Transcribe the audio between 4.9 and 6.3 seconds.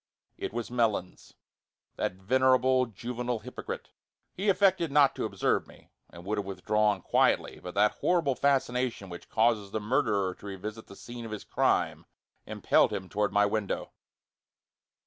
not to observe me, and